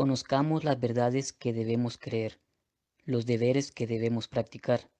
Conozcamos 0.00 0.64
las 0.64 0.80
verdades 0.80 1.34
que 1.34 1.52
debemos 1.52 1.98
creer, 1.98 2.40
los 3.04 3.26
deberes 3.26 3.70
que 3.70 3.86
debemos 3.86 4.28
practicar, 4.28 4.90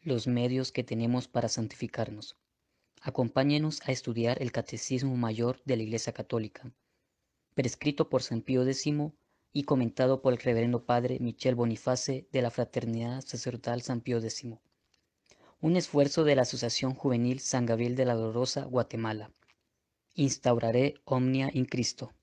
los 0.00 0.26
medios 0.26 0.72
que 0.72 0.82
tenemos 0.82 1.28
para 1.28 1.50
santificarnos. 1.50 2.34
Acompáñenos 3.02 3.82
a 3.86 3.92
estudiar 3.92 4.40
el 4.40 4.50
Catecismo 4.50 5.18
Mayor 5.18 5.60
de 5.66 5.76
la 5.76 5.82
Iglesia 5.82 6.14
Católica, 6.14 6.72
prescrito 7.54 8.08
por 8.08 8.22
San 8.22 8.40
Pío 8.40 8.62
X 8.62 8.86
y 9.52 9.64
comentado 9.64 10.22
por 10.22 10.32
el 10.32 10.38
Reverendo 10.38 10.86
Padre 10.86 11.18
Michel 11.20 11.54
Boniface 11.54 12.26
de 12.32 12.40
la 12.40 12.50
Fraternidad 12.50 13.20
Sacerdotal 13.20 13.82
San 13.82 14.00
Pío 14.00 14.16
X. 14.16 14.46
Un 15.60 15.76
esfuerzo 15.76 16.24
de 16.24 16.36
la 16.36 16.42
Asociación 16.42 16.94
Juvenil 16.94 17.40
San 17.40 17.66
Gabriel 17.66 17.96
de 17.96 18.06
la 18.06 18.14
Dolorosa, 18.14 18.64
Guatemala. 18.64 19.30
Instauraré 20.14 20.94
Omnia 21.04 21.50
in 21.52 21.66
Cristo. 21.66 22.14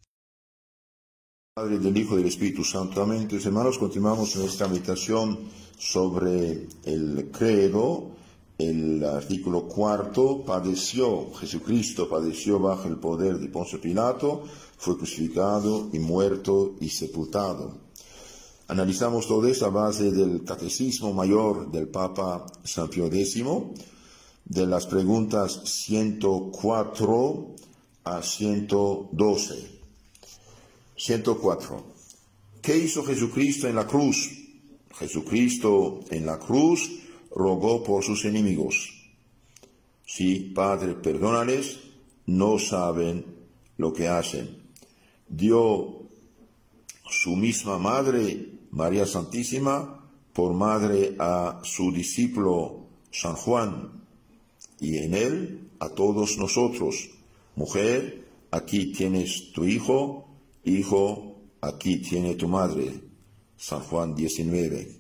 Padre, 1.57 1.79
del 1.79 1.97
Hijo 1.97 2.15
y 2.15 2.17
del 2.17 2.27
Espíritu 2.27 2.65
Santo. 2.65 3.01
Amén. 3.01 3.29
hermanos, 3.31 3.77
continuamos 3.77 4.35
nuestra 4.35 4.67
meditación 4.67 5.39
sobre 5.77 6.67
el 6.83 7.31
credo. 7.31 8.11
El 8.57 9.01
artículo 9.05 9.65
cuarto, 9.65 10.43
padeció, 10.43 11.33
Jesucristo 11.35 12.09
padeció 12.09 12.59
bajo 12.59 12.89
el 12.89 12.97
poder 12.97 13.37
de 13.37 13.47
Poncio 13.47 13.79
Pilato, 13.79 14.43
fue 14.77 14.97
crucificado 14.97 15.87
y 15.93 15.99
muerto 15.99 16.75
y 16.81 16.89
sepultado. 16.89 17.71
Analizamos 18.67 19.25
todo 19.25 19.47
esto 19.47 19.65
a 19.67 19.69
base 19.69 20.11
del 20.11 20.43
Catecismo 20.43 21.13
Mayor 21.13 21.71
del 21.71 21.87
Papa 21.87 22.45
San 22.65 22.89
Pío 22.89 23.05
X, 23.05 23.45
de 24.43 24.67
las 24.67 24.87
preguntas 24.87 25.61
104 25.63 27.55
a 28.03 28.21
112. 28.21 29.74
104. 30.95 31.83
¿Qué 32.61 32.77
hizo 32.77 33.03
Jesucristo 33.03 33.67
en 33.67 33.75
la 33.75 33.85
cruz? 33.85 34.31
Jesucristo 34.97 35.99
en 36.09 36.25
la 36.25 36.39
cruz 36.39 36.89
rogó 37.35 37.83
por 37.83 38.03
sus 38.03 38.25
enemigos. 38.25 38.93
Sí, 40.05 40.51
Padre, 40.55 40.93
perdónales, 40.93 41.79
no 42.25 42.57
saben 42.59 43.25
lo 43.77 43.93
que 43.93 44.07
hacen. 44.07 44.63
Dio 45.27 46.03
su 47.09 47.35
misma 47.35 47.77
madre, 47.77 48.49
María 48.71 49.05
Santísima, 49.05 50.09
por 50.33 50.53
madre 50.53 51.15
a 51.19 51.59
su 51.63 51.91
discípulo 51.91 52.87
San 53.11 53.35
Juan, 53.35 54.03
y 54.79 54.97
en 54.97 55.13
él 55.13 55.69
a 55.79 55.89
todos 55.89 56.37
nosotros. 56.37 57.09
Mujer, 57.55 58.27
aquí 58.51 58.91
tienes 58.91 59.51
tu 59.53 59.65
hijo, 59.65 60.27
Hijo, 60.65 61.41
aquí 61.61 61.97
tiene 61.97 62.35
tu 62.35 62.47
madre. 62.47 63.01
San 63.57 63.81
Juan 63.81 64.15
19. 64.15 64.99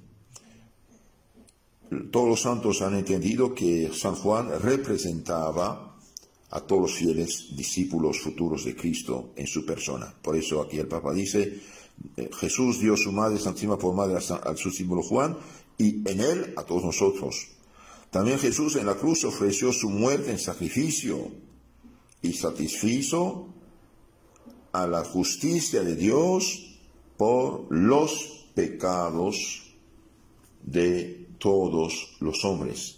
Todos 2.11 2.29
los 2.29 2.41
santos 2.41 2.81
han 2.81 2.95
entendido 2.95 3.53
que 3.53 3.91
San 3.93 4.15
Juan 4.15 4.49
representaba 4.61 5.97
a 6.51 6.61
todos 6.61 6.81
los 6.83 6.93
fieles 6.93 7.55
discípulos 7.55 8.19
futuros 8.19 8.63
de 8.63 8.75
Cristo 8.75 9.33
en 9.35 9.47
su 9.47 9.65
persona. 9.65 10.13
Por 10.21 10.37
eso 10.37 10.61
aquí 10.61 10.77
el 10.77 10.87
Papa 10.87 11.13
dice, 11.13 11.59
eh, 12.15 12.29
Jesús 12.39 12.79
dio 12.79 12.95
su 12.95 13.11
madre 13.11 13.39
santísima 13.39 13.77
por 13.77 13.93
madre 13.93 14.17
a 14.17 14.55
su 14.55 14.71
símbolo 14.71 15.01
Juan 15.01 15.37
y 15.77 16.07
en 16.09 16.21
él 16.21 16.53
a 16.55 16.63
todos 16.63 16.83
nosotros. 16.83 17.47
También 18.09 18.39
Jesús 18.39 18.75
en 18.77 18.85
la 18.85 18.95
cruz 18.95 19.25
ofreció 19.25 19.73
su 19.73 19.89
muerte 19.89 20.31
en 20.31 20.39
sacrificio 20.39 21.29
y 22.21 22.33
satisfizo 22.33 23.49
a 24.81 24.87
la 24.87 25.03
justicia 25.03 25.81
de 25.83 25.95
Dios 25.95 26.65
por 27.17 27.67
los 27.69 28.45
pecados 28.53 29.63
de 30.63 31.27
todos 31.37 32.17
los 32.19 32.43
hombres. 32.43 32.97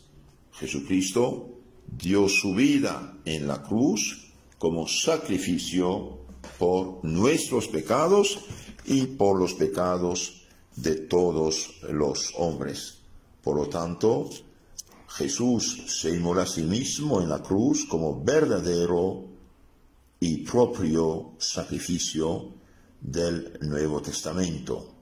Jesucristo 0.54 1.50
dio 1.86 2.28
su 2.28 2.56
vida 2.56 3.18
en 3.26 3.48
la 3.48 3.62
cruz 3.62 4.32
como 4.58 4.88
sacrificio 4.88 6.20
por 6.58 7.04
nuestros 7.06 7.68
pecados 7.68 8.40
y 8.86 9.06
por 9.06 9.40
los 9.40 9.54
pecados 9.54 10.48
de 10.76 10.96
todos 10.96 11.76
los 11.90 12.34
hombres. 12.38 13.00
Por 13.44 13.58
lo 13.58 13.68
tanto, 13.68 14.30
Jesús 15.10 15.84
se 15.88 16.16
inmola 16.16 16.44
a 16.44 16.48
sí 16.48 16.64
mismo 16.64 17.22
en 17.22 17.30
la 17.30 17.42
cruz 17.42 17.86
como 17.86 18.24
verdadero 18.24 19.37
y 20.20 20.38
propio 20.38 21.34
sacrificio 21.38 22.54
del 23.02 23.60
Nuevo 23.62 24.02
Testamento. 24.02 24.94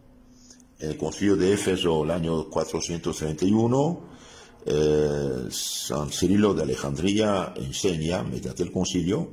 En 0.80 0.92
el 0.92 0.98
concilio 0.98 1.36
de 1.36 1.54
Éfeso, 1.54 2.04
el 2.04 2.12
año 2.12 2.50
431, 2.50 4.00
eh, 4.66 5.48
San 5.50 6.10
Cirilo 6.10 6.54
de 6.54 6.64
Alejandría 6.64 7.54
enseña, 7.56 8.24
mediante 8.24 8.64
el 8.64 8.72
concilio, 8.72 9.32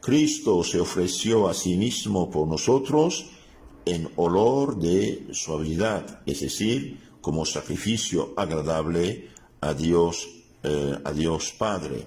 Cristo 0.00 0.62
se 0.62 0.78
ofreció 0.78 1.48
a 1.48 1.54
sí 1.54 1.76
mismo 1.76 2.30
por 2.30 2.46
nosotros 2.46 3.26
en 3.86 4.08
olor 4.16 4.78
de 4.78 5.28
suavidad, 5.32 6.20
es 6.26 6.40
decir, 6.40 7.00
como 7.20 7.44
sacrificio 7.44 8.34
agradable 8.36 9.30
a 9.60 9.72
Dios, 9.72 10.28
eh, 10.62 10.98
a 11.02 11.12
Dios 11.12 11.54
Padre. 11.56 12.06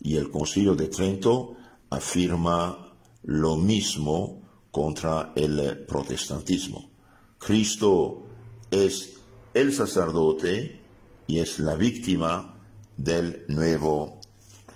Y 0.00 0.16
el 0.16 0.30
concilio 0.30 0.74
de 0.74 0.88
Trento 0.88 1.56
afirma 1.90 2.92
lo 3.24 3.56
mismo 3.56 4.42
contra 4.70 5.32
el 5.34 5.84
protestantismo. 5.86 6.90
Cristo 7.38 8.26
es 8.70 9.14
el 9.54 9.72
sacerdote 9.72 10.80
y 11.26 11.38
es 11.38 11.58
la 11.58 11.74
víctima 11.74 12.58
del 12.96 13.44
Nuevo 13.48 14.20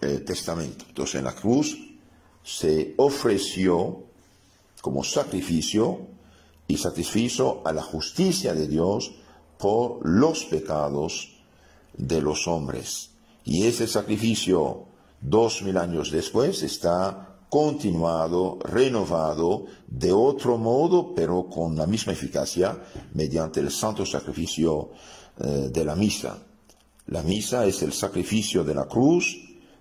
eh, 0.01 0.19
Testamento. 0.19 0.85
Entonces 0.89 1.17
en 1.17 1.25
la 1.25 1.35
cruz 1.35 1.77
se 2.43 2.95
ofreció 2.97 4.05
como 4.81 5.05
sacrificio 5.05 6.07
y 6.67 6.77
satisfizo 6.77 7.63
a 7.65 7.73
la 7.73 7.83
justicia 7.83 8.55
de 8.55 8.67
Dios 8.67 9.13
por 9.59 10.01
los 10.09 10.45
pecados 10.45 11.37
de 11.97 12.21
los 12.21 12.49
hombres. 12.49 13.11
Y 13.45 13.67
ese 13.67 13.87
sacrificio 13.87 14.87
dos 15.23 15.63
mil 15.63 15.77
años 15.79 16.11
después 16.11 16.63
está 16.63 17.33
continuado, 17.49 18.59
renovado 18.65 19.67
de 19.87 20.11
otro 20.11 20.57
modo, 20.59 21.15
pero 21.15 21.49
con 21.49 21.77
la 21.77 21.87
misma 21.87 22.15
eficacia, 22.15 22.79
mediante 23.15 23.61
el 23.61 23.71
santo 23.71 24.07
sacrificio 24.07 24.91
eh, 25.39 25.69
de 25.71 25.85
la 25.85 25.95
misa. 25.95 26.39
La 27.09 27.23
misa 27.23 27.67
es 27.67 27.83
el 27.83 27.93
sacrificio 27.93 28.65
de 28.65 28.75
la 28.75 28.87
cruz, 28.87 29.37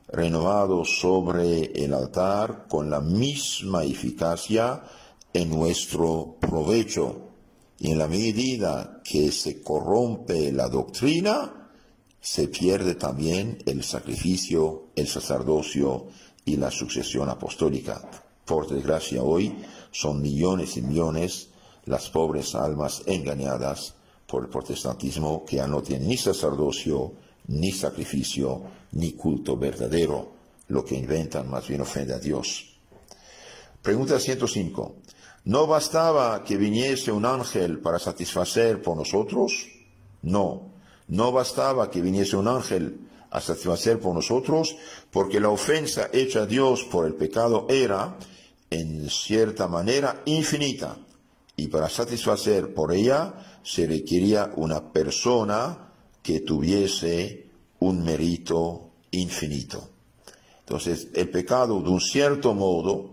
renovado 0.10 0.84
sobre 0.84 1.72
el 1.82 1.94
altar 1.94 2.66
con 2.68 2.90
la 2.90 3.00
misma 3.00 3.86
eficacia 3.86 4.84
en 5.34 5.50
nuestro 5.50 6.36
provecho. 6.40 7.30
Y 7.80 7.92
en 7.92 7.98
la 7.98 8.08
medida 8.08 9.02
que 9.04 9.32
se 9.32 9.62
corrompe 9.62 10.52
la 10.52 10.68
doctrina, 10.68 11.61
se 12.22 12.48
pierde 12.48 12.94
también 12.94 13.58
el 13.66 13.84
sacrificio, 13.84 14.90
el 14.96 15.08
sacerdocio 15.08 16.06
y 16.46 16.56
la 16.56 16.70
sucesión 16.70 17.30
apostólica. 17.30 18.00
Por 18.46 18.68
desgracia 18.68 19.24
hoy 19.24 19.58
son 19.92 20.22
millones 20.22 20.78
y 20.78 20.84
millones 20.84 21.50
las 21.86 22.10
pobres 22.10 22.54
almas 22.54 23.02
engañadas 23.08 23.96
por 24.28 24.44
el 24.44 24.50
protestantismo 24.50 25.44
que 25.44 25.58
ya 25.58 25.68
no 25.68 25.82
ni 25.82 26.16
sacerdocio, 26.16 27.14
ni 27.48 27.72
sacrificio, 27.72 28.62
ni 28.92 29.14
culto 29.14 29.58
verdadero. 29.58 30.32
Lo 30.68 30.86
que 30.86 30.96
inventan 30.96 31.50
más 31.50 31.68
bien 31.68 31.82
ofende 31.82 32.14
a 32.14 32.20
Dios. 32.20 32.78
Pregunta 33.82 34.20
105. 34.20 34.96
¿No 35.46 35.66
bastaba 35.66 36.44
que 36.44 36.56
viniese 36.56 37.12
un 37.12 37.26
ángel 37.26 37.80
para 37.80 37.98
satisfacer 37.98 38.82
por 38.82 38.96
nosotros? 38.96 39.68
No 40.22 40.71
no 41.12 41.32
bastaba 41.32 41.92
que 41.92 42.02
viniese 42.02 42.38
un 42.38 42.48
ángel 42.48 43.02
a 43.32 43.42
satisfacer 43.42 44.00
por 44.00 44.16
nosotros, 44.16 44.76
porque 45.12 45.42
la 45.42 45.50
ofensa 45.50 46.10
hecha 46.12 46.44
a 46.44 46.46
Dios 46.46 46.86
por 46.86 47.06
el 47.06 47.16
pecado 47.16 47.68
era, 47.70 48.18
en 48.70 49.10
cierta 49.10 49.68
manera, 49.68 50.22
infinita. 50.26 50.98
Y 51.58 51.68
para 51.68 51.90
satisfacer 51.90 52.74
por 52.74 52.94
ella 52.94 53.60
se 53.62 53.88
requería 53.88 54.52
una 54.56 54.92
persona 54.92 55.92
que 56.24 56.40
tuviese 56.40 57.46
un 57.80 58.04
mérito 58.04 58.92
infinito. 59.12 59.90
Entonces, 60.60 61.10
el 61.14 61.30
pecado 61.30 61.82
de 61.82 61.90
un 61.90 62.00
cierto 62.00 62.54
modo, 62.54 63.10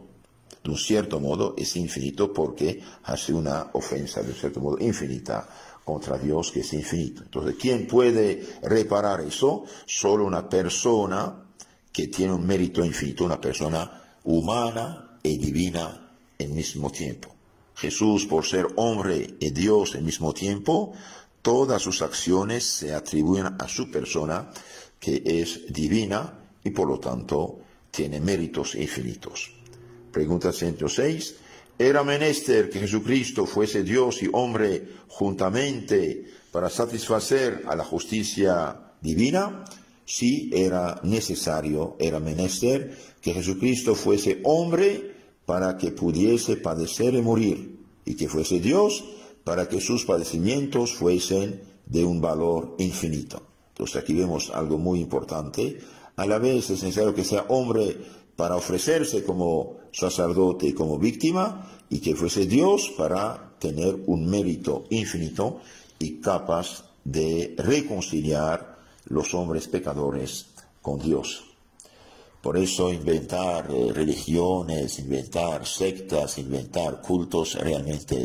de 0.62 0.70
un 0.70 0.78
cierto 0.78 1.18
modo, 1.18 1.54
es 1.58 1.74
infinito 1.74 2.32
porque 2.32 2.80
hace 3.04 3.34
una 3.34 3.70
ofensa 3.72 4.22
de 4.22 4.28
un 4.28 4.36
cierto 4.36 4.60
modo 4.60 4.78
infinita 4.78 5.48
contra 5.88 6.18
Dios 6.18 6.52
que 6.52 6.60
es 6.60 6.70
infinito. 6.74 7.22
Entonces, 7.22 7.56
¿quién 7.58 7.86
puede 7.86 8.46
reparar 8.62 9.22
eso? 9.22 9.64
Solo 9.86 10.26
una 10.26 10.46
persona 10.46 11.46
que 11.90 12.08
tiene 12.08 12.34
un 12.34 12.46
mérito 12.46 12.84
infinito, 12.84 13.24
una 13.24 13.40
persona 13.40 14.18
humana 14.24 15.18
y 15.22 15.38
divina 15.38 16.10
en 16.38 16.54
mismo 16.54 16.90
tiempo. 16.90 17.34
Jesús, 17.74 18.26
por 18.26 18.44
ser 18.44 18.66
hombre 18.76 19.36
y 19.40 19.48
Dios 19.48 19.94
al 19.94 20.02
mismo 20.02 20.34
tiempo, 20.34 20.92
todas 21.40 21.80
sus 21.80 22.02
acciones 22.02 22.64
se 22.64 22.92
atribuyen 22.92 23.46
a 23.58 23.66
su 23.66 23.90
persona, 23.90 24.50
que 25.00 25.22
es 25.24 25.72
divina 25.72 26.34
y 26.64 26.68
por 26.68 26.86
lo 26.86 27.00
tanto 27.00 27.60
tiene 27.90 28.20
méritos 28.20 28.74
infinitos. 28.74 29.52
Pregunta 30.12 30.52
106. 30.52 31.34
¿Era 31.78 32.02
menester 32.02 32.68
que 32.70 32.80
Jesucristo 32.80 33.46
fuese 33.46 33.84
Dios 33.84 34.20
y 34.22 34.28
hombre 34.32 34.88
juntamente 35.06 36.26
para 36.50 36.68
satisfacer 36.70 37.62
a 37.68 37.76
la 37.76 37.84
justicia 37.84 38.94
divina? 39.00 39.64
Sí, 40.04 40.50
era 40.52 41.00
necesario, 41.04 41.94
era 42.00 42.18
menester 42.18 42.98
que 43.20 43.32
Jesucristo 43.32 43.94
fuese 43.94 44.40
hombre 44.42 45.14
para 45.46 45.76
que 45.76 45.92
pudiese 45.92 46.56
padecer 46.56 47.14
y 47.14 47.22
morir, 47.22 47.78
y 48.04 48.16
que 48.16 48.28
fuese 48.28 48.58
Dios 48.58 49.04
para 49.44 49.68
que 49.68 49.80
sus 49.80 50.04
padecimientos 50.04 50.94
fuesen 50.94 51.62
de 51.86 52.04
un 52.04 52.20
valor 52.20 52.74
infinito. 52.78 53.40
Entonces 53.70 54.02
aquí 54.02 54.14
vemos 54.14 54.50
algo 54.50 54.78
muy 54.78 54.98
importante. 54.98 55.78
A 56.16 56.26
la 56.26 56.38
vez 56.38 56.70
es 56.70 56.82
necesario 56.82 57.14
que 57.14 57.22
sea 57.22 57.46
hombre 57.48 57.96
para 58.38 58.54
ofrecerse 58.54 59.24
como 59.24 59.78
sacerdote 59.90 60.72
como 60.72 60.96
víctima 60.96 61.68
y 61.90 61.98
que 61.98 62.14
fuese 62.14 62.46
Dios 62.46 62.94
para 62.96 63.56
tener 63.58 63.98
un 64.06 64.30
mérito 64.30 64.84
infinito 64.90 65.58
y 65.98 66.20
capaz 66.20 66.84
de 67.02 67.56
reconciliar 67.58 68.78
los 69.06 69.34
hombres 69.34 69.66
pecadores 69.66 70.46
con 70.80 71.00
Dios. 71.00 71.42
Por 72.40 72.56
eso 72.56 72.92
inventar 72.92 73.72
eh, 73.72 73.92
religiones, 73.92 75.00
inventar 75.00 75.66
sectas, 75.66 76.38
inventar 76.38 77.00
cultos 77.00 77.56
realmente 77.56 78.24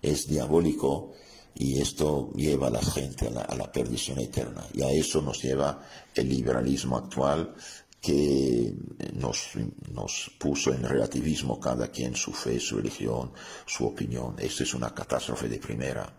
es, 0.00 0.26
diabólico 0.26 1.12
y 1.54 1.78
esto 1.78 2.30
lleva 2.34 2.68
a 2.68 2.70
la 2.70 2.82
gente 2.82 3.28
a 3.28 3.54
la 3.54 3.70
perdición 3.70 4.20
eterna. 4.20 4.64
Y 4.72 4.82
a 4.82 4.90
eso 4.90 5.20
nos 5.20 5.42
lleva 5.42 5.86
el 6.14 6.30
liberalismo 6.30 6.96
actual 6.96 7.54
que 8.00 8.74
nos, 9.14 9.50
nos, 9.92 10.30
puso 10.38 10.72
en 10.72 10.82
relativismo 10.82 11.60
cada 11.60 11.88
quien 11.88 12.16
su 12.16 12.32
fe, 12.32 12.58
su 12.58 12.76
religión, 12.76 13.32
su 13.66 13.86
opinión. 13.86 14.36
Esto 14.38 14.62
es 14.62 14.72
una 14.74 14.94
catástrofe 14.94 15.48
de 15.48 15.58
primera. 15.58 16.10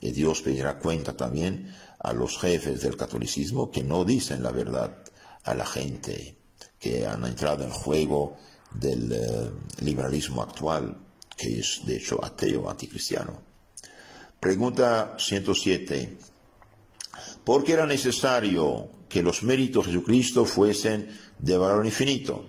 Y 0.00 0.10
Dios 0.10 0.42
pedirá 0.42 0.78
cuenta 0.78 1.16
también 1.16 1.72
a 2.00 2.12
los 2.12 2.38
jefes 2.38 2.82
del 2.82 2.96
catolicismo 2.96 3.70
que 3.70 3.84
no 3.84 4.04
dicen 4.04 4.42
la 4.42 4.50
verdad 4.50 5.04
a 5.44 5.54
la 5.54 5.64
gente, 5.64 6.36
que 6.78 7.06
han 7.06 7.24
entrado 7.24 7.62
en 7.62 7.70
juego 7.70 8.36
del 8.74 9.12
eh, 9.12 9.50
liberalismo 9.80 10.42
actual, 10.42 10.96
que 11.36 11.60
es 11.60 11.82
de 11.86 11.96
hecho 11.96 12.24
ateo, 12.24 12.68
anticristiano. 12.68 13.40
Pregunta 14.40 15.14
107. 15.18 16.18
¿Por 17.44 17.62
qué 17.62 17.74
era 17.74 17.86
necesario 17.86 18.90
que 19.12 19.22
los 19.22 19.42
méritos 19.42 19.84
de 19.86 19.92
Jesucristo 19.92 20.46
fuesen 20.46 21.06
de 21.38 21.58
valor 21.58 21.84
infinito. 21.84 22.46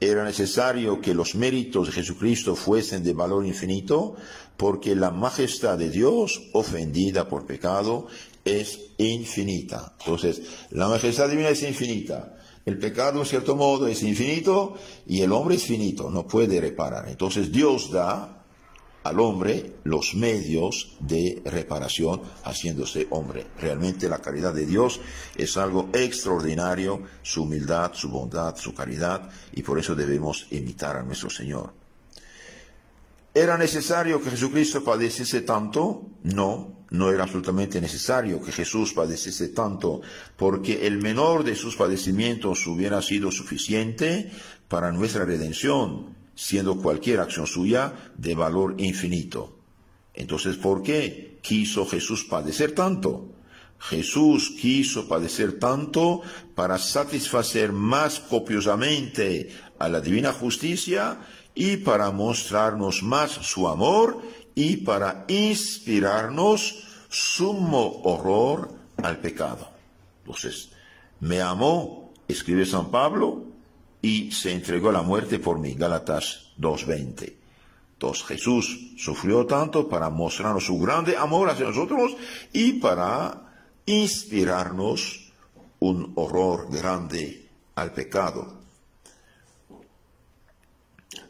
Era 0.00 0.24
necesario 0.24 1.00
que 1.00 1.14
los 1.14 1.36
méritos 1.36 1.86
de 1.86 1.92
Jesucristo 1.92 2.56
fuesen 2.56 3.04
de 3.04 3.12
valor 3.12 3.46
infinito 3.46 4.16
porque 4.56 4.96
la 4.96 5.12
majestad 5.12 5.78
de 5.78 5.90
Dios, 5.90 6.42
ofendida 6.54 7.28
por 7.28 7.46
pecado, 7.46 8.08
es 8.44 8.80
infinita. 8.98 9.94
Entonces, 10.00 10.42
la 10.70 10.88
majestad 10.88 11.28
divina 11.28 11.50
es 11.50 11.62
infinita. 11.62 12.36
El 12.66 12.78
pecado, 12.78 13.20
en 13.20 13.26
cierto 13.26 13.54
modo, 13.54 13.86
es 13.86 14.02
infinito 14.02 14.74
y 15.06 15.20
el 15.20 15.30
hombre 15.30 15.54
es 15.54 15.62
finito, 15.62 16.10
no 16.10 16.26
puede 16.26 16.60
reparar. 16.60 17.08
Entonces, 17.08 17.52
Dios 17.52 17.92
da 17.92 18.41
al 19.04 19.20
hombre 19.20 19.76
los 19.84 20.14
medios 20.14 20.96
de 21.00 21.42
reparación 21.44 22.22
haciéndose 22.44 23.06
hombre. 23.10 23.46
Realmente 23.58 24.08
la 24.08 24.20
caridad 24.20 24.54
de 24.54 24.66
Dios 24.66 25.00
es 25.36 25.56
algo 25.56 25.88
extraordinario, 25.92 27.02
su 27.22 27.44
humildad, 27.44 27.92
su 27.94 28.08
bondad, 28.08 28.56
su 28.56 28.74
caridad, 28.74 29.30
y 29.52 29.62
por 29.62 29.78
eso 29.78 29.94
debemos 29.94 30.46
imitar 30.50 30.96
a 30.96 31.02
nuestro 31.02 31.30
Señor. 31.30 31.72
¿Era 33.34 33.56
necesario 33.56 34.22
que 34.22 34.30
Jesucristo 34.30 34.84
padeciese 34.84 35.40
tanto? 35.40 36.02
No, 36.22 36.84
no 36.90 37.10
era 37.10 37.22
absolutamente 37.22 37.80
necesario 37.80 38.42
que 38.42 38.52
Jesús 38.52 38.92
padeciese 38.92 39.48
tanto, 39.48 40.02
porque 40.36 40.86
el 40.86 40.98
menor 40.98 41.42
de 41.42 41.56
sus 41.56 41.74
padecimientos 41.74 42.66
hubiera 42.66 43.00
sido 43.00 43.32
suficiente 43.32 44.30
para 44.68 44.92
nuestra 44.92 45.24
redención 45.24 46.21
siendo 46.34 46.76
cualquier 46.76 47.20
acción 47.20 47.46
suya 47.46 47.92
de 48.16 48.34
valor 48.34 48.74
infinito. 48.78 49.58
Entonces, 50.14 50.56
¿por 50.56 50.82
qué 50.82 51.38
quiso 51.42 51.86
Jesús 51.86 52.24
padecer 52.24 52.72
tanto? 52.72 53.28
Jesús 53.78 54.54
quiso 54.60 55.08
padecer 55.08 55.58
tanto 55.58 56.22
para 56.54 56.78
satisfacer 56.78 57.72
más 57.72 58.20
copiosamente 58.20 59.50
a 59.78 59.88
la 59.88 60.00
divina 60.00 60.32
justicia 60.32 61.18
y 61.54 61.78
para 61.78 62.10
mostrarnos 62.12 63.02
más 63.02 63.32
su 63.32 63.68
amor 63.68 64.22
y 64.54 64.78
para 64.78 65.24
inspirarnos 65.28 66.84
sumo 67.08 68.02
horror 68.04 68.70
al 68.98 69.18
pecado. 69.18 69.68
Entonces, 70.22 70.70
me 71.20 71.40
amó, 71.40 72.12
escribe 72.28 72.64
San 72.64 72.90
Pablo, 72.90 73.51
y 74.02 74.32
se 74.32 74.52
entregó 74.52 74.90
a 74.90 74.92
la 74.92 75.02
muerte 75.02 75.38
por 75.38 75.60
mí. 75.60 75.74
Gálatas 75.74 76.52
2.20. 76.58 77.32
Entonces 77.94 78.24
Jesús 78.24 78.94
sufrió 78.98 79.46
tanto 79.46 79.88
para 79.88 80.10
mostrarnos 80.10 80.66
su 80.66 80.76
grande 80.80 81.16
amor 81.16 81.48
hacia 81.48 81.66
nosotros 81.66 82.16
y 82.52 82.74
para 82.74 83.70
inspirarnos 83.86 85.32
un 85.78 86.12
horror 86.16 86.66
grande 86.70 87.46
al 87.76 87.92
pecado. 87.92 88.60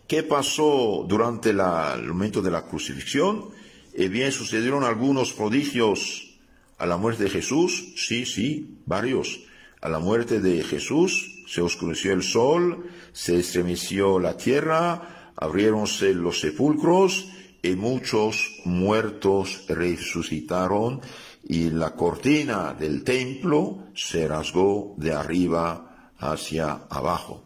¿Qué 0.06 0.22
pasó 0.22 1.04
durante 1.06 1.50
el 1.50 2.04
momento 2.04 2.40
de 2.40 2.50
la 2.50 2.66
crucifixión? 2.66 3.50
Eh 3.94 4.08
bien, 4.08 4.32
sucedieron 4.32 4.84
algunos 4.84 5.32
prodigios 5.32 6.38
a 6.78 6.86
la 6.86 6.96
muerte 6.96 7.24
de 7.24 7.30
Jesús. 7.30 7.92
Sí, 7.96 8.24
sí, 8.24 8.78
varios. 8.86 9.40
A 9.80 9.88
la 9.88 9.98
muerte 9.98 10.40
de 10.40 10.62
Jesús 10.62 11.41
se 11.52 11.60
oscureció 11.60 12.14
el 12.14 12.22
sol, 12.22 12.88
se 13.12 13.38
estremeció 13.38 14.18
la 14.18 14.38
tierra, 14.38 15.32
abriéronse 15.36 16.14
los 16.14 16.40
sepulcros 16.40 17.28
y 17.62 17.72
muchos 17.72 18.62
muertos 18.64 19.66
resucitaron 19.68 21.02
y 21.44 21.68
la 21.68 21.94
cortina 21.94 22.72
del 22.72 23.04
templo 23.04 23.88
se 23.94 24.26
rasgó 24.26 24.94
de 24.96 25.12
arriba 25.12 26.12
hacia 26.16 26.86
abajo. 26.88 27.44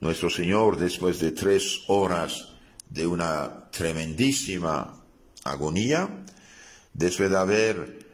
Nuestro 0.00 0.28
Señor, 0.28 0.76
después 0.76 1.20
de 1.20 1.32
tres 1.32 1.84
horas 1.86 2.52
de 2.90 3.06
una 3.06 3.70
tremendísima 3.70 5.02
agonía, 5.44 6.22
después 6.92 7.30
de 7.30 7.38
haber 7.38 8.06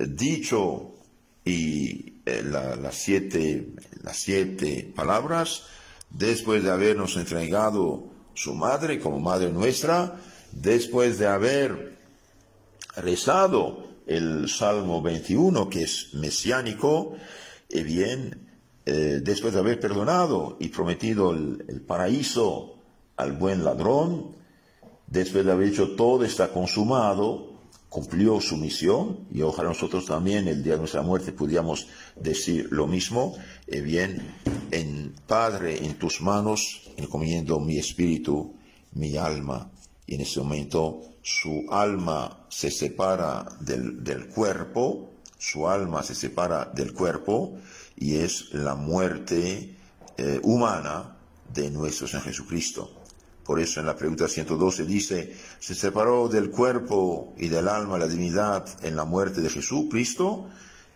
dicho 0.00 0.96
y 1.44 2.13
eh, 2.26 2.42
las, 2.42 2.94
siete, 2.94 3.68
las 4.02 4.16
siete 4.16 4.90
palabras, 4.94 5.64
después 6.10 6.62
de 6.62 6.70
habernos 6.70 7.16
entregado 7.16 8.04
su 8.34 8.54
madre 8.54 8.98
como 8.98 9.20
madre 9.20 9.50
nuestra, 9.50 10.16
después 10.52 11.18
de 11.18 11.26
haber 11.26 11.98
rezado 12.96 13.88
el 14.06 14.48
Salmo 14.48 15.02
21, 15.02 15.68
que 15.68 15.82
es 15.82 16.14
mesiánico, 16.14 17.16
y 17.68 17.82
bien, 17.82 18.48
eh, 18.86 19.20
después 19.22 19.54
de 19.54 19.60
haber 19.60 19.80
perdonado 19.80 20.56
y 20.60 20.68
prometido 20.68 21.32
el 21.32 21.82
paraíso 21.86 22.74
al 23.16 23.32
buen 23.32 23.64
ladrón, 23.64 24.34
después 25.06 25.44
de 25.44 25.52
haber 25.52 25.70
dicho 25.70 25.90
todo 25.90 26.24
está 26.24 26.48
consumado, 26.48 27.53
cumplió 27.94 28.40
su 28.40 28.56
misión 28.56 29.20
y 29.32 29.42
ojalá 29.42 29.68
nosotros 29.68 30.06
también 30.06 30.48
el 30.48 30.64
día 30.64 30.72
de 30.72 30.80
nuestra 30.80 31.02
muerte 31.02 31.30
pudiéramos 31.30 31.86
decir 32.16 32.66
lo 32.72 32.88
mismo. 32.88 33.36
Eh 33.68 33.82
bien, 33.82 34.34
en 34.72 35.14
Padre, 35.28 35.86
en 35.86 35.94
tus 35.94 36.20
manos, 36.20 36.90
encomiendo 36.96 37.60
mi 37.60 37.78
espíritu, 37.78 38.56
mi 38.94 39.16
alma. 39.16 39.70
Y 40.08 40.16
en 40.16 40.22
ese 40.22 40.40
momento 40.40 41.02
su 41.22 41.66
alma 41.70 42.46
se 42.48 42.72
separa 42.72 43.46
del, 43.60 44.02
del 44.02 44.26
cuerpo, 44.26 45.12
su 45.38 45.68
alma 45.68 46.02
se 46.02 46.16
separa 46.16 46.72
del 46.74 46.92
cuerpo 46.94 47.58
y 47.96 48.16
es 48.16 48.52
la 48.54 48.74
muerte 48.74 49.76
eh, 50.16 50.40
humana 50.42 51.16
de 51.54 51.70
nuestro 51.70 52.08
Señor 52.08 52.24
Jesucristo. 52.24 53.03
Por 53.44 53.60
eso 53.60 53.80
en 53.80 53.86
la 53.86 53.96
pregunta 53.96 54.26
112 54.26 54.84
dice, 54.86 55.36
se 55.58 55.74
separó 55.74 56.28
del 56.28 56.50
cuerpo 56.50 57.34
y 57.36 57.48
del 57.48 57.68
alma 57.68 57.98
la 57.98 58.08
divinidad 58.08 58.66
en 58.82 58.96
la 58.96 59.04
muerte 59.04 59.42
de 59.42 59.50
Jesucristo. 59.50 60.48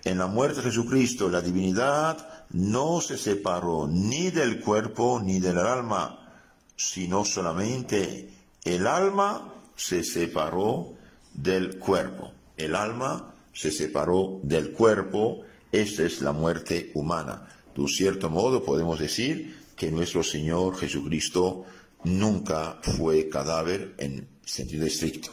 En 0.05 0.19
la 0.19 0.27
muerte 0.27 0.57
de 0.57 0.71
Jesucristo 0.71 1.29
la 1.29 1.43
divinidad 1.43 2.47
no 2.51 3.01
se 3.03 3.19
separó 3.19 3.87
ni 3.87 4.31
del 4.31 4.61
cuerpo 4.61 5.21
ni 5.23 5.41
del 5.41 5.59
alma, 5.59 6.41
sino 6.77 7.25
solamente 7.25 8.31
El 8.65 8.87
alma 8.87 9.55
se 9.77 10.03
separó 10.03 10.95
del 11.33 11.79
cuerpo. 11.79 12.33
El 12.57 12.75
alma 12.75 13.35
se 13.53 13.71
separó 13.71 14.41
del 14.43 14.73
cuerpo. 14.73 15.43
Esta 15.71 16.03
es 16.03 16.21
la 16.23 16.33
muerte 16.33 16.91
humana. 16.95 17.47
De 17.77 17.87
cierto 17.87 18.29
modo 18.29 18.65
podemos 18.65 18.99
decir 18.99 19.57
que 19.77 19.93
nuestro 19.93 20.25
Señor 20.25 20.77
Jesucristo 20.77 21.65
nunca 22.05 22.79
fue 22.83 23.29
cadáver 23.29 23.95
en 23.99 24.29
sentido 24.45 24.87
estricto. 24.87 25.31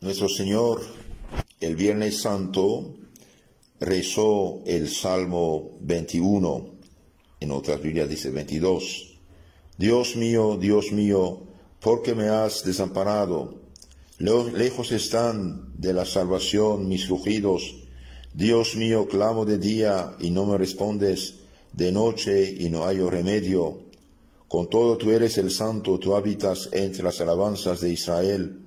Nuestro 0.00 0.28
Señor 0.28 0.82
el 1.60 1.76
Viernes 1.76 2.20
Santo 2.20 2.94
rezó 3.80 4.62
el 4.66 4.88
Salmo 4.88 5.78
21, 5.80 6.74
en 7.40 7.50
otras 7.50 7.80
Biblias 7.80 8.08
dice 8.08 8.30
22. 8.30 9.18
Dios 9.78 10.16
mío, 10.16 10.56
Dios 10.60 10.92
mío, 10.92 11.42
¿por 11.80 12.02
qué 12.02 12.14
me 12.14 12.28
has 12.28 12.64
desamparado? 12.64 13.62
Lejos 14.18 14.92
están 14.92 15.72
de 15.76 15.92
la 15.92 16.04
salvación 16.04 16.86
mis 16.86 17.08
rugidos. 17.08 17.74
Dios 18.32 18.76
mío, 18.76 19.08
clamo 19.08 19.44
de 19.44 19.58
día 19.58 20.14
y 20.20 20.30
no 20.30 20.46
me 20.46 20.58
respondes, 20.58 21.40
de 21.72 21.90
noche 21.92 22.54
y 22.58 22.68
no 22.68 22.84
hallo 22.84 23.10
remedio. 23.10 23.84
Con 24.48 24.68
todo 24.70 24.96
tú 24.96 25.10
eres 25.10 25.38
el 25.38 25.50
santo, 25.50 25.98
tú 25.98 26.14
habitas 26.14 26.68
entre 26.72 27.02
las 27.02 27.20
alabanzas 27.20 27.80
de 27.80 27.92
Israel. 27.92 28.60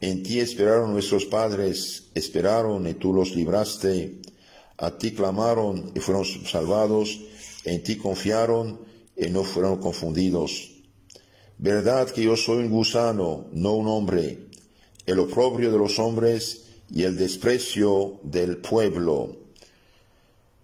En 0.00 0.22
ti 0.22 0.40
esperaron 0.40 0.92
nuestros 0.92 1.26
padres, 1.26 2.10
esperaron 2.14 2.86
y 2.86 2.94
tú 2.94 3.12
los 3.12 3.34
libraste. 3.34 4.20
A 4.78 4.98
ti 4.98 5.12
clamaron 5.12 5.92
y 5.94 6.00
fueron 6.00 6.24
salvados, 6.24 7.20
en 7.64 7.82
ti 7.82 7.96
confiaron 7.96 8.80
y 9.16 9.30
no 9.30 9.44
fueron 9.44 9.78
confundidos. 9.78 10.70
Verdad 11.58 12.10
que 12.10 12.24
yo 12.24 12.36
soy 12.36 12.64
un 12.64 12.70
gusano, 12.70 13.46
no 13.52 13.74
un 13.74 13.86
hombre, 13.86 14.48
el 15.06 15.20
oprobio 15.20 15.70
de 15.70 15.78
los 15.78 15.98
hombres 16.00 16.64
y 16.90 17.04
el 17.04 17.16
desprecio 17.16 18.18
del 18.24 18.56
pueblo. 18.56 19.36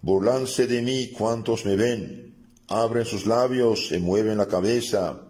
Burlanse 0.03 0.67
de 0.67 0.83
mí 0.83 1.09
cuantos 1.17 1.65
me 1.65 1.77
ven, 1.77 2.28
abren 2.69 3.05
sus 3.05 3.27
labios 3.27 3.91
y 3.93 3.99
mueven 3.99 4.39
la 4.39 4.47
cabeza. 4.47 5.21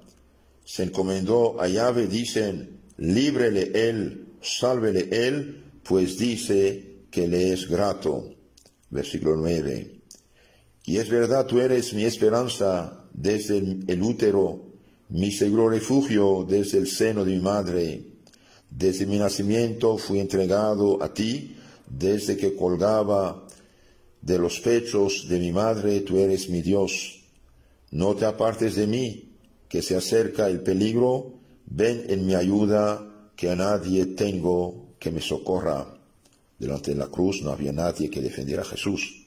Se 0.64 0.83
encomendó 0.83 1.61
a 1.61 1.68
llave, 1.68 2.07
dicen, 2.07 2.80
líbrele 2.99 3.71
él, 3.88 4.26
sálvele 4.42 5.09
él, 5.11 5.64
pues 5.83 6.18
dice 6.18 7.04
que 7.11 7.26
le 7.26 7.52
es 7.52 7.68
grato. 7.68 8.35
Versículo 8.90 9.37
9. 9.37 10.00
Y 10.85 10.97
es 10.99 11.09
verdad, 11.09 11.47
tú 11.47 11.61
eres 11.61 11.92
mi 11.95 12.04
esperanza 12.04 13.04
desde 13.12 13.59
el 13.59 14.02
útero, 14.02 14.68
mi 15.11 15.30
seguro 15.30 15.68
refugio 15.68 16.47
desde 16.49 16.78
el 16.78 16.87
seno 16.88 17.25
de 17.25 17.33
mi 17.33 17.40
madre. 17.40 18.02
Desde 18.71 19.07
mi 19.07 19.18
nacimiento 19.18 19.97
fui 19.97 20.21
entregado 20.21 21.02
a 21.02 21.12
ti, 21.12 21.57
desde 21.87 22.37
que 22.37 22.54
colgaba 22.54 23.47
de 24.21 24.38
los 24.38 24.61
pechos 24.61 25.26
de 25.28 25.38
mi 25.38 25.52
madre, 25.52 26.00
tú 26.00 26.18
eres 26.18 26.49
mi 26.49 26.61
Dios. 26.61 27.18
No 27.90 28.14
te 28.14 28.26
apartes 28.26 28.75
de 28.76 28.87
mí, 28.87 29.33
que 29.68 29.83
se 29.83 29.97
acerca 29.97 30.49
el 30.49 30.61
peligro, 30.61 31.35
ven 31.66 32.04
en 32.09 32.26
mi 32.26 32.35
ayuda, 32.35 33.30
que 33.37 33.50
a 33.50 33.57
nadie 33.57 34.07
tengo 34.07 34.95
que 34.99 35.11
me 35.11 35.21
socorra. 35.21 35.95
Delante 36.59 36.90
de 36.90 36.97
la 36.97 37.07
cruz 37.07 37.42
no 37.42 37.52
había 37.52 37.73
nadie 37.73 38.11
que 38.11 38.21
defendiera 38.21 38.62
a 38.62 38.66
Jesús. 38.66 39.26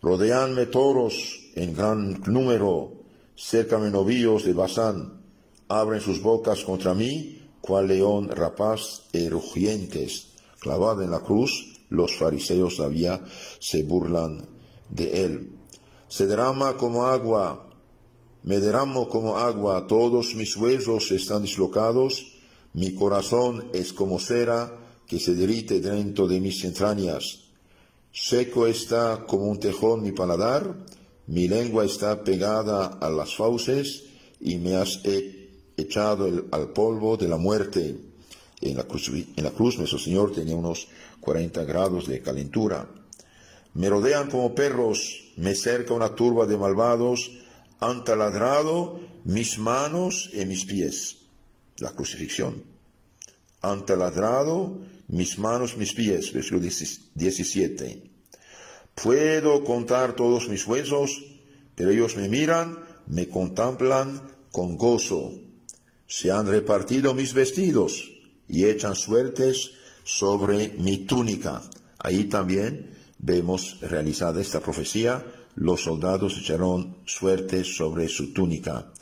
Rodeanme 0.00 0.66
toros 0.66 1.50
en 1.54 1.74
gran 1.74 2.22
número, 2.26 3.04
cércame 3.36 3.90
novillos 3.90 4.44
de 4.44 4.52
Basán, 4.52 5.20
abren 5.68 6.00
sus 6.00 6.22
bocas 6.22 6.64
contra 6.64 6.94
mí, 6.94 7.40
cual 7.60 7.88
león 7.88 8.28
rapaz 8.28 9.02
e 9.12 9.28
rugientes. 9.28 10.28
Clavado 10.58 11.02
en 11.02 11.10
la 11.10 11.20
cruz, 11.20 11.80
los 11.88 12.16
fariseos 12.16 12.76
todavía 12.76 13.22
se 13.58 13.82
burlan 13.82 14.46
de 14.88 15.24
él. 15.24 15.52
Se 16.08 16.26
derrama 16.26 16.76
como 16.76 17.06
agua, 17.06 17.71
me 18.44 18.58
derramo 18.58 19.08
como 19.08 19.38
agua, 19.38 19.86
todos 19.86 20.34
mis 20.34 20.56
huesos 20.56 21.10
están 21.12 21.42
dislocados, 21.42 22.32
mi 22.74 22.94
corazón 22.94 23.68
es 23.72 23.92
como 23.92 24.18
cera 24.18 24.78
que 25.06 25.20
se 25.20 25.34
derrite 25.34 25.80
dentro 25.80 26.26
de 26.26 26.40
mis 26.40 26.64
entrañas. 26.64 27.40
Seco 28.12 28.66
está 28.66 29.24
como 29.26 29.44
un 29.44 29.60
tejón 29.60 30.02
mi 30.02 30.12
paladar, 30.12 30.74
mi 31.26 31.48
lengua 31.48 31.84
está 31.84 32.24
pegada 32.24 32.86
a 32.86 33.10
las 33.10 33.36
fauces 33.36 34.04
y 34.40 34.56
me 34.56 34.74
has 34.74 35.00
echado 35.76 36.28
al 36.50 36.68
polvo 36.72 37.16
de 37.16 37.28
la 37.28 37.36
muerte. 37.36 37.96
En 38.60 38.76
la, 38.76 38.84
cruz, 38.84 39.08
en 39.08 39.44
la 39.44 39.50
cruz 39.50 39.78
nuestro 39.78 39.98
Señor 39.98 40.32
tenía 40.32 40.56
unos 40.56 40.88
40 41.20 41.64
grados 41.64 42.06
de 42.06 42.20
calentura. 42.20 42.88
Me 43.74 43.88
rodean 43.88 44.30
como 44.30 44.54
perros, 44.54 45.32
me 45.36 45.54
cerca 45.54 45.94
una 45.94 46.14
turba 46.14 46.46
de 46.46 46.56
malvados, 46.56 47.30
han 47.82 48.04
taladrado 48.04 49.00
mis 49.24 49.58
manos 49.58 50.30
y 50.32 50.46
mis 50.46 50.64
pies. 50.64 51.16
La 51.78 51.90
crucifixión. 51.90 52.62
Han 53.60 53.84
taladrado 53.84 54.78
mis 55.08 55.36
manos, 55.38 55.76
mis 55.76 55.92
pies. 55.92 56.32
Versículo 56.32 56.60
17. 56.60 58.10
Puedo 58.94 59.64
contar 59.64 60.14
todos 60.14 60.48
mis 60.48 60.64
huesos, 60.64 61.24
pero 61.74 61.90
ellos 61.90 62.16
me 62.16 62.28
miran, 62.28 62.78
me 63.08 63.28
contemplan 63.28 64.30
con 64.52 64.76
gozo. 64.76 65.32
Se 66.06 66.30
han 66.30 66.46
repartido 66.46 67.14
mis 67.14 67.34
vestidos 67.34 68.12
y 68.46 68.66
echan 68.66 68.94
suertes 68.94 69.72
sobre 70.04 70.68
mi 70.78 70.98
túnica. 70.98 71.62
Ahí 71.98 72.24
también 72.24 72.94
vemos 73.18 73.80
realizada 73.80 74.40
esta 74.40 74.60
profecía, 74.60 75.24
los 75.54 75.82
soldados 75.82 76.38
echaron 76.38 76.96
suertes 77.04 77.76
sobre 77.76 78.08
su 78.08 78.32
túnica. 78.32 78.92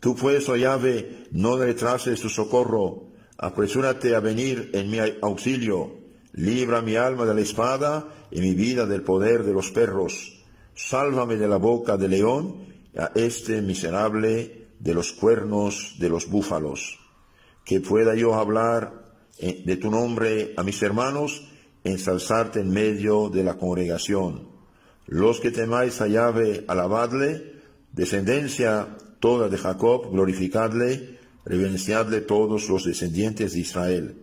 Tú 0.00 0.14
pues, 0.14 0.48
oh 0.48 0.56
llave, 0.56 1.26
no 1.32 1.56
retrases 1.56 2.20
tu 2.20 2.28
socorro, 2.28 3.08
apresúrate 3.36 4.14
a 4.14 4.20
venir 4.20 4.70
en 4.72 4.90
mi 4.90 4.98
auxilio, 5.22 5.92
libra 6.32 6.82
mi 6.82 6.96
alma 6.96 7.24
de 7.24 7.34
la 7.34 7.40
espada 7.40 8.08
y 8.30 8.40
mi 8.40 8.54
vida 8.54 8.86
del 8.86 9.02
poder 9.02 9.44
de 9.44 9.52
los 9.52 9.70
perros, 9.70 10.44
sálvame 10.74 11.36
de 11.36 11.48
la 11.48 11.56
boca 11.56 11.96
del 11.96 12.12
león, 12.12 12.68
a 12.96 13.10
este 13.14 13.60
miserable 13.62 14.68
de 14.78 14.94
los 14.94 15.12
cuernos 15.12 15.96
de 15.98 16.08
los 16.08 16.28
búfalos, 16.28 16.98
que 17.64 17.80
pueda 17.80 18.14
yo 18.14 18.34
hablar 18.34 19.14
eh, 19.38 19.62
de 19.64 19.76
tu 19.76 19.90
nombre 19.90 20.54
a 20.56 20.62
mis 20.62 20.82
hermanos, 20.82 21.46
ensalzarte 21.84 22.60
en 22.60 22.70
medio 22.70 23.28
de 23.28 23.44
la 23.44 23.56
congregación. 23.56 24.57
Los 25.08 25.40
que 25.40 25.50
temáis 25.50 26.02
a 26.02 26.06
llave, 26.06 26.64
alabadle, 26.68 27.54
descendencia 27.92 28.96
toda 29.20 29.48
de 29.48 29.56
Jacob, 29.56 30.12
glorificadle, 30.12 31.18
reverenciadle 31.46 32.20
todos 32.20 32.68
los 32.68 32.84
descendientes 32.84 33.54
de 33.54 33.60
Israel, 33.60 34.16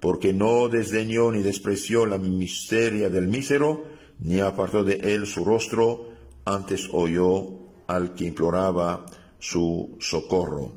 porque 0.00 0.34
no 0.34 0.68
desdeñó 0.68 1.32
ni 1.32 1.42
despreció 1.42 2.04
la 2.04 2.18
miseria 2.18 3.08
del 3.08 3.26
mísero, 3.26 3.84
ni 4.20 4.40
apartó 4.40 4.84
de 4.84 5.14
él 5.14 5.26
su 5.26 5.46
rostro, 5.46 6.10
antes 6.44 6.90
oyó 6.92 7.48
al 7.86 8.14
que 8.14 8.26
imploraba 8.26 9.06
su 9.38 9.96
socorro. 9.98 10.72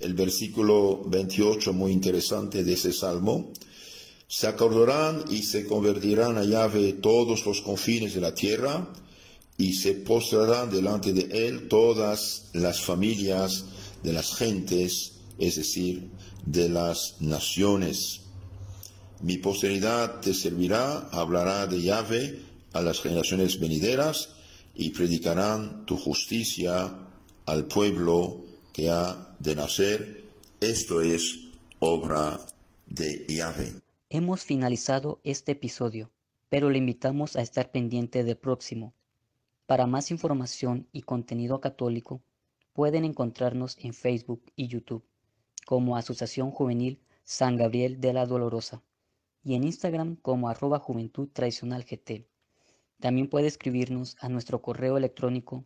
El 0.00 0.14
versículo 0.14 1.02
28 1.06 1.72
muy 1.72 1.92
interesante 1.92 2.64
de 2.64 2.72
ese 2.72 2.92
salmo. 2.92 3.52
Se 4.26 4.46
acordarán 4.46 5.24
y 5.30 5.42
se 5.42 5.66
convertirán 5.66 6.38
a 6.38 6.44
llave 6.44 6.94
todos 6.94 7.44
los 7.46 7.60
confines 7.62 8.14
de 8.14 8.20
la 8.20 8.34
tierra 8.34 8.88
y 9.58 9.74
se 9.74 9.92
postrarán 9.92 10.70
delante 10.70 11.12
de 11.12 11.46
él 11.46 11.68
todas 11.68 12.50
las 12.54 12.80
familias 12.80 13.64
de 14.02 14.12
las 14.12 14.34
gentes, 14.34 15.12
es 15.38 15.56
decir, 15.56 16.10
de 16.46 16.68
las 16.68 17.16
naciones. 17.20 18.22
Mi 19.20 19.36
posteridad 19.36 20.20
te 20.20 20.32
servirá, 20.32 21.08
hablará 21.12 21.66
de 21.66 21.82
llave 21.82 22.40
a 22.72 22.80
las 22.80 23.00
generaciones 23.00 23.60
venideras 23.60 24.30
y 24.74 24.90
predicarán 24.90 25.84
tu 25.84 25.98
justicia 25.98 26.94
al 27.44 27.66
pueblo 27.66 28.44
que 28.72 28.88
ha 28.88 29.29
de 29.40 29.54
nacer, 29.54 30.22
esto 30.60 31.00
es 31.00 31.48
obra 31.78 32.38
de 32.86 33.24
Yahvé. 33.26 33.72
Hemos 34.10 34.44
finalizado 34.44 35.18
este 35.24 35.52
episodio, 35.52 36.10
pero 36.50 36.68
le 36.68 36.76
invitamos 36.76 37.36
a 37.36 37.40
estar 37.40 37.70
pendiente 37.70 38.22
del 38.22 38.36
próximo. 38.36 38.92
Para 39.64 39.86
más 39.86 40.10
información 40.10 40.88
y 40.92 41.02
contenido 41.02 41.58
católico, 41.58 42.20
pueden 42.74 43.06
encontrarnos 43.06 43.78
en 43.78 43.94
Facebook 43.94 44.42
y 44.56 44.68
YouTube 44.68 45.04
como 45.64 45.96
Asociación 45.96 46.50
Juvenil 46.50 47.00
San 47.24 47.56
Gabriel 47.56 47.98
de 47.98 48.12
la 48.12 48.26
Dolorosa 48.26 48.82
y 49.42 49.54
en 49.54 49.64
Instagram 49.64 50.16
como 50.16 50.50
arroba 50.50 50.80
Juventud 50.80 51.30
Tradicional 51.32 51.84
GT. 51.84 52.26
También 52.98 53.30
puede 53.30 53.46
escribirnos 53.46 54.18
a 54.20 54.28
nuestro 54.28 54.60
correo 54.60 54.98
electrónico 54.98 55.64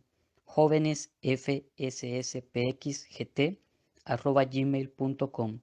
jóvenesfsspxgt.gmail.com 4.07 5.59